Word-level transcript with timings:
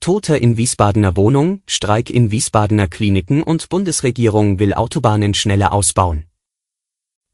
Tote 0.00 0.36
in 0.36 0.56
Wiesbadener 0.56 1.16
Wohnung, 1.16 1.62
Streik 1.66 2.10
in 2.10 2.30
Wiesbadener 2.30 2.88
Kliniken 2.88 3.42
und 3.42 3.68
Bundesregierung 3.68 4.58
will 4.58 4.74
Autobahnen 4.74 5.34
schneller 5.34 5.72
ausbauen. 5.72 6.26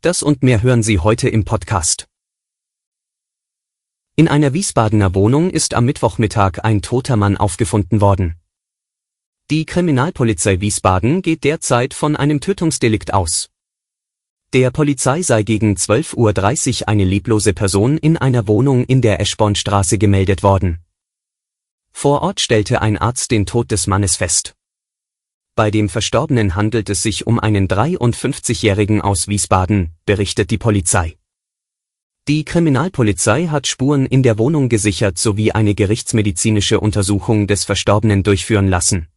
Das 0.00 0.22
und 0.22 0.42
mehr 0.42 0.62
hören 0.62 0.82
Sie 0.82 0.98
heute 0.98 1.28
im 1.28 1.44
Podcast. 1.44 2.08
In 4.16 4.28
einer 4.28 4.52
Wiesbadener 4.52 5.14
Wohnung 5.14 5.50
ist 5.50 5.74
am 5.74 5.84
Mittwochmittag 5.84 6.64
ein 6.64 6.82
toter 6.82 7.16
Mann 7.16 7.36
aufgefunden 7.36 8.00
worden. 8.00 8.36
Die 9.50 9.64
Kriminalpolizei 9.64 10.60
Wiesbaden 10.60 11.22
geht 11.22 11.44
derzeit 11.44 11.94
von 11.94 12.16
einem 12.16 12.40
Tötungsdelikt 12.40 13.14
aus. 13.14 13.50
Der 14.52 14.70
Polizei 14.70 15.22
sei 15.22 15.44
gegen 15.44 15.76
12.30 15.76 16.82
Uhr 16.82 16.88
eine 16.88 17.04
leblose 17.04 17.54
Person 17.54 17.96
in 17.96 18.18
einer 18.18 18.46
Wohnung 18.48 18.84
in 18.84 19.00
der 19.00 19.18
Eschbornstraße 19.18 19.96
gemeldet 19.96 20.42
worden. 20.42 20.81
Vor 21.92 22.22
Ort 22.22 22.40
stellte 22.40 22.82
ein 22.82 22.98
Arzt 22.98 23.30
den 23.30 23.46
Tod 23.46 23.70
des 23.70 23.86
Mannes 23.86 24.16
fest. 24.16 24.54
Bei 25.54 25.70
dem 25.70 25.88
Verstorbenen 25.88 26.54
handelt 26.54 26.88
es 26.88 27.02
sich 27.02 27.26
um 27.26 27.38
einen 27.38 27.68
53-Jährigen 27.68 29.02
aus 29.02 29.28
Wiesbaden, 29.28 29.94
berichtet 30.06 30.50
die 30.50 30.58
Polizei. 30.58 31.18
Die 32.28 32.44
Kriminalpolizei 32.44 33.48
hat 33.48 33.66
Spuren 33.66 34.06
in 34.06 34.22
der 34.22 34.38
Wohnung 34.38 34.68
gesichert 34.68 35.18
sowie 35.18 35.52
eine 35.52 35.74
gerichtsmedizinische 35.74 36.80
Untersuchung 36.80 37.46
des 37.46 37.64
Verstorbenen 37.64 38.22
durchführen 38.22 38.68
lassen. 38.68 39.08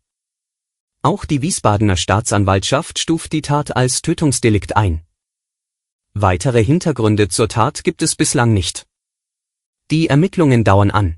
Auch 1.03 1.23
die 1.23 1.43
Wiesbadener 1.43 1.97
Staatsanwaltschaft 1.97 2.97
stuft 2.97 3.31
die 3.31 3.43
Tat 3.43 3.75
als 3.75 4.01
Tötungsdelikt 4.01 4.75
ein. 4.75 5.01
Weitere 6.15 6.63
Hintergründe 6.63 7.27
zur 7.27 7.47
Tat 7.47 7.83
gibt 7.83 8.01
es 8.01 8.15
bislang 8.15 8.53
nicht. 8.53 8.87
Die 9.91 10.07
Ermittlungen 10.07 10.63
dauern 10.63 10.89
an. 10.89 11.17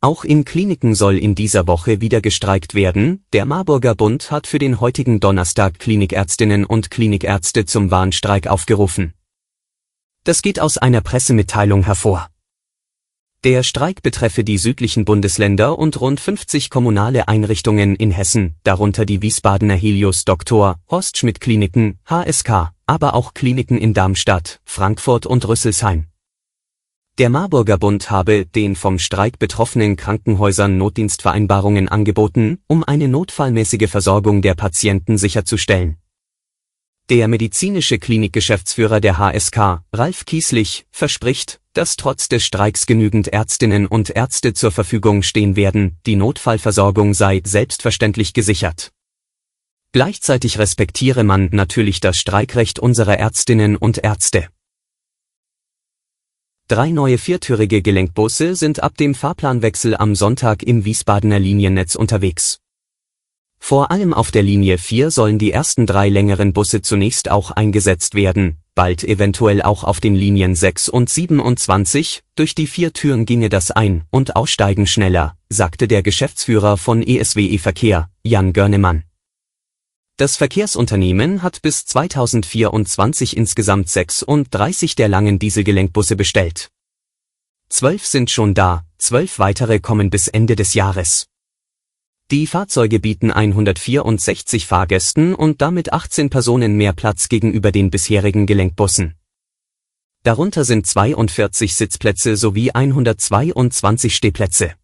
Auch 0.00 0.22
in 0.22 0.44
Kliniken 0.44 0.94
soll 0.94 1.18
in 1.18 1.34
dieser 1.34 1.66
Woche 1.66 2.00
wieder 2.00 2.20
gestreikt 2.20 2.74
werden. 2.74 3.24
Der 3.32 3.44
Marburger 3.44 3.96
Bund 3.96 4.30
hat 4.30 4.46
für 4.46 4.60
den 4.60 4.80
heutigen 4.80 5.18
Donnerstag 5.18 5.80
Klinikärztinnen 5.80 6.64
und 6.64 6.92
Klinikärzte 6.92 7.66
zum 7.66 7.90
Warnstreik 7.90 8.46
aufgerufen. 8.46 9.14
Das 10.22 10.42
geht 10.42 10.60
aus 10.60 10.78
einer 10.78 11.00
Pressemitteilung 11.00 11.82
hervor. 11.82 12.28
Der 13.42 13.64
Streik 13.64 14.02
betreffe 14.02 14.44
die 14.44 14.58
südlichen 14.58 15.04
Bundesländer 15.04 15.78
und 15.78 16.00
rund 16.00 16.20
50 16.20 16.70
kommunale 16.70 17.26
Einrichtungen 17.26 17.96
in 17.96 18.10
Hessen, 18.10 18.56
darunter 18.62 19.04
die 19.04 19.22
Wiesbadener 19.22 19.74
Helios 19.74 20.24
Dr. 20.24 20.76
Horst 20.90 21.18
Schmidt 21.18 21.40
Kliniken, 21.40 21.98
HSK, 22.04 22.72
aber 22.86 23.14
auch 23.14 23.34
Kliniken 23.34 23.78
in 23.78 23.94
Darmstadt, 23.94 24.60
Frankfurt 24.64 25.24
und 25.26 25.46
Rüsselsheim. 25.46 26.07
Der 27.18 27.30
Marburger 27.30 27.78
Bund 27.78 28.12
habe 28.12 28.46
den 28.46 28.76
vom 28.76 29.00
Streik 29.00 29.40
betroffenen 29.40 29.96
Krankenhäusern 29.96 30.78
Notdienstvereinbarungen 30.78 31.88
angeboten, 31.88 32.60
um 32.68 32.84
eine 32.84 33.08
notfallmäßige 33.08 33.90
Versorgung 33.90 34.40
der 34.40 34.54
Patienten 34.54 35.18
sicherzustellen. 35.18 35.96
Der 37.10 37.26
medizinische 37.26 37.98
Klinikgeschäftsführer 37.98 39.00
der 39.00 39.18
HSK, 39.18 39.82
Ralf 39.92 40.26
Kieslich, 40.26 40.86
verspricht, 40.92 41.60
dass 41.72 41.96
trotz 41.96 42.28
des 42.28 42.44
Streiks 42.44 42.86
genügend 42.86 43.26
Ärztinnen 43.26 43.88
und 43.88 44.10
Ärzte 44.10 44.54
zur 44.54 44.70
Verfügung 44.70 45.24
stehen 45.24 45.56
werden, 45.56 45.96
die 46.06 46.14
Notfallversorgung 46.14 47.14
sei 47.14 47.40
selbstverständlich 47.44 48.32
gesichert. 48.32 48.92
Gleichzeitig 49.90 50.60
respektiere 50.60 51.24
man 51.24 51.48
natürlich 51.50 51.98
das 51.98 52.16
Streikrecht 52.16 52.78
unserer 52.78 53.18
Ärztinnen 53.18 53.76
und 53.76 53.98
Ärzte. 53.98 54.50
Drei 56.70 56.90
neue 56.90 57.16
viertürige 57.16 57.80
Gelenkbusse 57.80 58.54
sind 58.54 58.82
ab 58.82 58.94
dem 58.98 59.14
Fahrplanwechsel 59.14 59.96
am 59.96 60.14
Sonntag 60.14 60.62
im 60.62 60.84
Wiesbadener 60.84 61.38
Liniennetz 61.38 61.94
unterwegs. 61.94 62.58
Vor 63.58 63.90
allem 63.90 64.12
auf 64.12 64.30
der 64.30 64.42
Linie 64.42 64.76
4 64.76 65.10
sollen 65.10 65.38
die 65.38 65.50
ersten 65.50 65.86
drei 65.86 66.10
längeren 66.10 66.52
Busse 66.52 66.82
zunächst 66.82 67.30
auch 67.30 67.52
eingesetzt 67.52 68.14
werden, 68.14 68.58
bald 68.74 69.02
eventuell 69.02 69.62
auch 69.62 69.82
auf 69.82 69.98
den 70.00 70.14
Linien 70.14 70.54
6 70.54 70.90
und 70.90 71.08
27, 71.08 72.22
durch 72.34 72.54
die 72.54 72.66
vier 72.66 72.92
Türen 72.92 73.24
ginge 73.24 73.48
das 73.48 73.70
Ein- 73.70 74.04
und 74.10 74.36
Aussteigen 74.36 74.86
schneller, 74.86 75.38
sagte 75.48 75.88
der 75.88 76.02
Geschäftsführer 76.02 76.76
von 76.76 77.02
ESWE 77.02 77.58
Verkehr, 77.58 78.10
Jan 78.22 78.52
Görnemann. 78.52 79.07
Das 80.18 80.36
Verkehrsunternehmen 80.36 81.44
hat 81.44 81.62
bis 81.62 81.86
2024 81.86 83.36
insgesamt 83.36 83.88
36 83.88 84.96
der 84.96 85.06
langen 85.06 85.38
Dieselgelenkbusse 85.38 86.16
bestellt. 86.16 86.70
Zwölf 87.68 88.04
sind 88.04 88.28
schon 88.28 88.52
da, 88.52 88.84
zwölf 88.98 89.38
weitere 89.38 89.78
kommen 89.78 90.10
bis 90.10 90.26
Ende 90.26 90.56
des 90.56 90.74
Jahres. 90.74 91.28
Die 92.32 92.48
Fahrzeuge 92.48 92.98
bieten 92.98 93.30
164 93.30 94.66
Fahrgästen 94.66 95.36
und 95.36 95.62
damit 95.62 95.92
18 95.92 96.30
Personen 96.30 96.76
mehr 96.76 96.94
Platz 96.94 97.28
gegenüber 97.28 97.70
den 97.70 97.90
bisherigen 97.90 98.46
Gelenkbussen. 98.46 99.14
Darunter 100.24 100.64
sind 100.64 100.84
42 100.84 101.76
Sitzplätze 101.76 102.36
sowie 102.36 102.72
122 102.72 104.16
Stehplätze. 104.16 104.74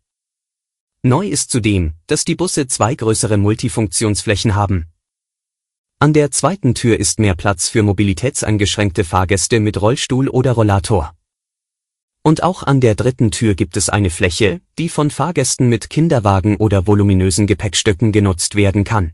Neu 1.03 1.27
ist 1.27 1.51
zudem, 1.51 1.95
dass 2.07 2.25
die 2.25 2.37
Busse 2.37 2.69
zwei 2.69 2.95
größere 2.95 3.37
Multifunktionsflächen 3.37 4.55
haben. 4.55 4.94
An 6.05 6.13
der 6.13 6.31
zweiten 6.31 6.75
Tür 6.75 7.01
ist 7.01 7.19
mehr 7.19 7.35
Platz 7.35 7.71
für 7.71 7.83
mobilitätseingeschränkte 7.83 9.05
Fahrgäste 9.05 9.59
mit 9.59 9.81
Rollstuhl 9.81 10.29
oder 10.29 10.53
Rollator. 10.53 11.15
Und 12.23 12.43
auch 12.43 12.63
an 12.63 12.83
der 12.83 12.95
dritten 12.95 13.31
Tür 13.31 13.55
gibt 13.55 13.75
es 13.79 13.89
eine 13.89 14.11
Fläche, 14.11 14.61
die 14.79 14.91
von 14.91 15.09
Fahrgästen 15.09 15.71
mit 15.71 15.89
Kinderwagen 15.89 16.59
oder 16.59 16.87
voluminösen 16.87 17.47
Gepäckstöcken 17.47 18.13
genutzt 18.13 18.55
werden 18.55 18.85
kann. 18.85 19.13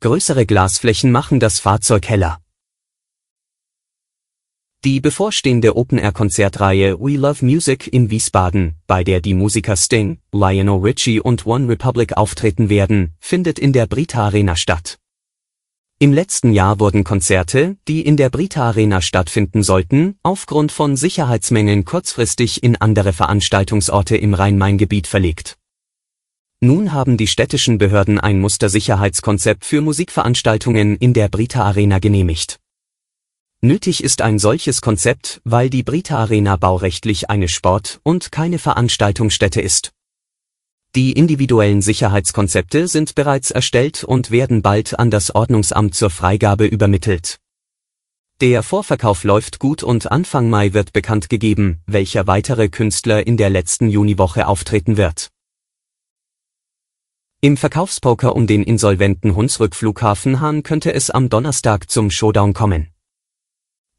Größere 0.00 0.44
Glasflächen 0.44 1.12
machen 1.12 1.40
das 1.40 1.60
Fahrzeug 1.60 2.06
heller. 2.10 2.42
Die 4.84 5.00
bevorstehende 5.00 5.76
Open-Air-Konzertreihe 5.76 7.00
We 7.00 7.16
Love 7.16 7.42
Music 7.42 7.86
in 7.90 8.10
Wiesbaden, 8.10 8.74
bei 8.86 9.02
der 9.02 9.22
die 9.22 9.32
Musiker 9.32 9.76
Sting, 9.76 10.18
Lionel 10.30 10.80
Richie 10.82 11.20
und 11.20 11.46
One 11.46 11.68
Republic 11.68 12.18
auftreten 12.18 12.68
werden, 12.68 13.14
findet 13.18 13.58
in 13.58 13.72
der 13.72 13.86
Brita 13.86 14.26
Arena 14.26 14.56
statt. 14.56 14.98
Im 16.02 16.14
letzten 16.14 16.54
Jahr 16.54 16.80
wurden 16.80 17.04
Konzerte, 17.04 17.76
die 17.86 18.00
in 18.00 18.16
der 18.16 18.30
Brita 18.30 18.68
Arena 18.68 19.02
stattfinden 19.02 19.62
sollten, 19.62 20.16
aufgrund 20.22 20.72
von 20.72 20.96
Sicherheitsmängeln 20.96 21.84
kurzfristig 21.84 22.62
in 22.62 22.76
andere 22.76 23.12
Veranstaltungsorte 23.12 24.16
im 24.16 24.32
Rhein-Main-Gebiet 24.32 25.06
verlegt. 25.06 25.58
Nun 26.60 26.94
haben 26.94 27.18
die 27.18 27.26
städtischen 27.26 27.76
Behörden 27.76 28.18
ein 28.18 28.40
Mustersicherheitskonzept 28.40 29.66
für 29.66 29.82
Musikveranstaltungen 29.82 30.96
in 30.96 31.12
der 31.12 31.28
Brita 31.28 31.64
Arena 31.64 31.98
genehmigt. 31.98 32.60
Nötig 33.60 34.02
ist 34.02 34.22
ein 34.22 34.38
solches 34.38 34.80
Konzept, 34.80 35.42
weil 35.44 35.68
die 35.68 35.82
Brita 35.82 36.16
Arena 36.16 36.56
baurechtlich 36.56 37.28
eine 37.28 37.48
Sport- 37.48 38.00
und 38.04 38.32
keine 38.32 38.58
Veranstaltungsstätte 38.58 39.60
ist. 39.60 39.92
Die 40.96 41.12
individuellen 41.12 41.82
Sicherheitskonzepte 41.82 42.88
sind 42.88 43.14
bereits 43.14 43.52
erstellt 43.52 44.02
und 44.02 44.32
werden 44.32 44.60
bald 44.60 44.98
an 44.98 45.08
das 45.08 45.32
Ordnungsamt 45.32 45.94
zur 45.94 46.10
Freigabe 46.10 46.66
übermittelt. 46.66 47.38
Der 48.40 48.64
Vorverkauf 48.64 49.22
läuft 49.22 49.60
gut 49.60 49.84
und 49.84 50.10
Anfang 50.10 50.50
Mai 50.50 50.72
wird 50.72 50.92
bekannt 50.92 51.28
gegeben, 51.28 51.80
welcher 51.86 52.26
weitere 52.26 52.68
Künstler 52.68 53.24
in 53.24 53.36
der 53.36 53.50
letzten 53.50 53.88
Juniwoche 53.88 54.48
auftreten 54.48 54.96
wird. 54.96 55.30
Im 57.40 57.56
Verkaufspoker 57.56 58.34
um 58.34 58.48
den 58.48 58.64
insolventen 58.64 59.36
Hunsrück 59.36 59.76
Flughafen 59.76 60.40
Hahn 60.40 60.64
könnte 60.64 60.92
es 60.92 61.08
am 61.08 61.28
Donnerstag 61.28 61.88
zum 61.88 62.10
Showdown 62.10 62.52
kommen. 62.52 62.88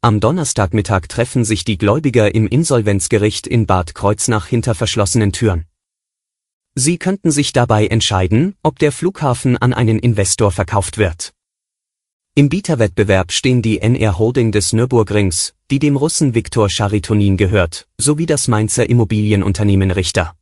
Am 0.02 0.20
Donnerstagmittag 0.20 1.08
treffen 1.08 1.44
sich 1.44 1.64
die 1.64 1.78
Gläubiger 1.78 2.34
im 2.34 2.46
Insolvenzgericht 2.46 3.46
in 3.46 3.66
Bad 3.66 3.94
Kreuznach 3.94 4.46
hinter 4.46 4.74
verschlossenen 4.74 5.32
Türen. 5.32 5.64
Sie 6.74 6.96
könnten 6.98 7.30
sich 7.30 7.52
dabei 7.52 7.86
entscheiden, 7.86 8.54
ob 8.62 8.78
der 8.78 8.92
Flughafen 8.92 9.58
an 9.58 9.74
einen 9.74 9.98
Investor 9.98 10.50
verkauft 10.50 10.96
wird. 10.96 11.34
Im 12.34 12.48
Bieterwettbewerb 12.48 13.30
stehen 13.30 13.60
die 13.60 13.80
NR 13.80 14.18
Holding 14.18 14.52
des 14.52 14.72
Nürburgrings, 14.72 15.52
die 15.70 15.78
dem 15.78 15.96
Russen 15.96 16.34
Viktor 16.34 16.70
Charitonin 16.70 17.36
gehört, 17.36 17.88
sowie 17.98 18.24
das 18.24 18.48
Mainzer 18.48 18.88
Immobilienunternehmen 18.88 19.90
Richter. 19.90 20.34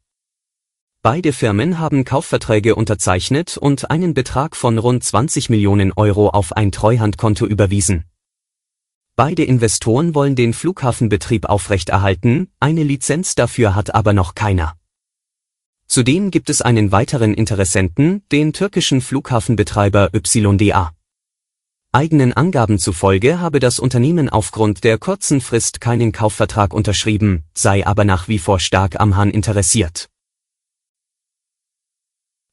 Beide 1.03 1.32
Firmen 1.32 1.81
haben 1.81 2.05
Kaufverträge 2.05 2.76
unterzeichnet 2.76 3.56
und 3.56 3.91
einen 3.91 4.15
Betrag 4.15 4.55
von 4.55 4.79
rund 4.79 5.03
20 5.03 5.50
Millionen 5.50 5.93
Euro 5.93 6.29
auf 6.29 6.53
ein 6.53 6.71
Treuhandkonto 6.71 7.44
überwiesen. 7.44 8.05
Beide 9.17 9.43
Investoren 9.43 10.15
wollen 10.15 10.37
den 10.37 10.53
Flughafenbetrieb 10.53 11.47
aufrechterhalten, 11.47 12.53
eine 12.61 12.85
Lizenz 12.85 13.35
dafür 13.35 13.75
hat 13.75 13.94
aber 13.94 14.12
noch 14.12 14.37
keiner. 14.37 14.76
Zudem 15.90 16.31
gibt 16.31 16.50
es 16.50 16.62
einen 16.62 16.92
weiteren 16.92 17.34
Interessenten, 17.34 18.22
den 18.31 18.52
türkischen 18.52 19.00
Flughafenbetreiber 19.00 20.12
YDA. 20.14 20.92
Eigenen 21.90 22.32
Angaben 22.32 22.78
zufolge 22.78 23.40
habe 23.40 23.58
das 23.58 23.81
Unternehmen 23.81 24.28
aufgrund 24.28 24.84
der 24.84 24.98
kurzen 24.98 25.40
Frist 25.40 25.81
keinen 25.81 26.12
Kaufvertrag 26.12 26.75
unterschrieben, 26.75 27.42
sei 27.54 27.84
aber 27.84 28.04
nach 28.04 28.28
wie 28.28 28.38
vor 28.38 28.60
stark 28.60 29.00
am 29.00 29.16
Hahn 29.16 29.32
interessiert. 29.32 30.08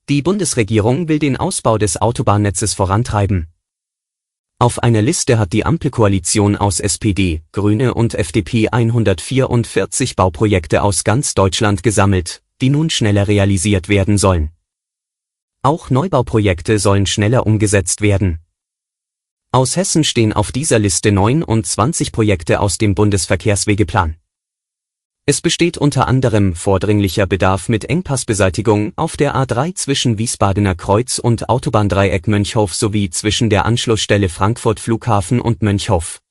Die 0.10 0.24
Bundesregierung 0.24 1.08
will 1.08 1.20
den 1.20 1.38
Ausbau 1.38 1.78
des 1.78 2.02
Autobahnnetzes 2.02 2.74
vorantreiben. 2.74 3.50
Auf 4.58 4.82
einer 4.82 5.04
Liste 5.04 5.38
hat 5.38 5.54
die 5.54 5.64
Ampelkoalition 5.64 6.56
aus 6.56 6.80
SPD, 6.80 7.44
Grüne 7.52 7.94
und 7.94 8.16
FDP 8.16 8.70
144 8.70 10.16
Bauprojekte 10.16 10.82
aus 10.82 11.04
ganz 11.04 11.36
Deutschland 11.36 11.84
gesammelt, 11.84 12.42
die 12.62 12.70
nun 12.70 12.90
schneller 12.90 13.28
realisiert 13.28 13.90
werden 13.90 14.18
sollen. 14.18 14.52
Auch 15.62 15.90
Neubauprojekte 15.90 16.80
sollen 16.80 17.06
schneller 17.06 17.46
umgesetzt 17.46 18.02
werden. 18.02 18.40
Aus 19.52 19.76
Hessen 19.76 20.04
stehen 20.04 20.34
auf 20.34 20.52
dieser 20.52 20.80
Liste 20.80 21.12
29 21.12 22.12
Projekte 22.12 22.60
aus 22.60 22.78
dem 22.78 22.96
Bundesverkehrswegeplan. 22.96 24.18
Es 25.26 25.42
besteht 25.42 25.78
unter 25.78 26.08
anderem 26.08 26.56
vordringlicher 26.56 27.28
Bedarf 27.28 27.68
mit 27.68 27.86
Engpassbeseitigung 27.86 28.94
auf 28.96 29.18
der 29.18 29.36
A3 29.36 29.76
zwischen 29.76 30.18
Wiesbadener 30.18 30.74
Kreuz 30.74 31.20
und 31.20 31.50
Autobahndreieck 31.50 32.28
Mönchhof 32.28 32.74
sowie 32.74 33.10
zwischen 33.10 33.50
der 33.50 33.66
Anschlussstelle 33.66 34.30
Frankfurt 34.30 34.80
Flughafen 34.80 35.42
und 35.42 35.62
Mönchhof. 35.62 36.22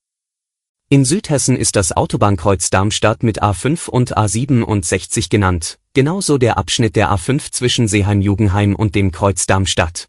In 0.89 1.05
Südhessen 1.05 1.57
ist 1.57 1.75
das 1.75 1.91
Autobahnkreuz 1.91 2.71
Darmstadt 2.71 3.25
mit 3.25 3.43
A5 3.43 3.89
und 3.91 4.17
A67 4.17 5.29
genannt, 5.29 5.81
genauso 5.95 6.39
der 6.39 6.59
Abschnitt 6.59 6.95
der 6.95 7.11
A5 7.11 7.51
zwischen 7.51 7.89
Seeheim-Jugenheim 7.89 8.77
und 8.77 8.95
dem 8.95 9.11
Kreuz 9.11 9.47
Darmstadt. 9.47 10.07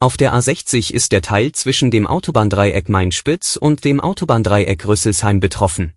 Auf 0.00 0.16
der 0.16 0.32
A60 0.32 0.94
ist 0.94 1.12
der 1.12 1.20
Teil 1.20 1.52
zwischen 1.52 1.90
dem 1.90 2.06
Autobahndreieck 2.06 2.88
Main-Spitz 2.88 3.56
und 3.56 3.84
dem 3.84 4.00
Autobahndreieck 4.00 4.86
Rüsselsheim 4.86 5.40
betroffen. 5.40 5.92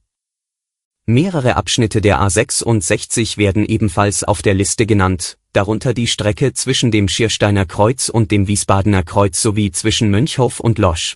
Mehrere 1.06 1.56
Abschnitte 1.56 2.02
der 2.02 2.20
A66 2.20 3.38
werden 3.38 3.66
ebenfalls 3.66 4.26
auf 4.26 4.42
der 4.42 4.56
Liste 4.56 4.88
genannt, 4.88 5.38
darunter 5.54 5.94
die 5.94 6.08
Strecke 6.08 6.52
zwischen 6.52 6.92
dem 6.92 7.08
Schiersteiner 7.08 7.66
Kreuz 7.66 8.10
und 8.10 8.32
dem 8.32 8.50
Wiesbadener 8.50 9.04
Kreuz 9.04 9.42
sowie 9.42 9.72
zwischen 9.72 10.10
Mönchhof 10.10 10.60
und 10.60 10.80
Losch. 10.80 11.16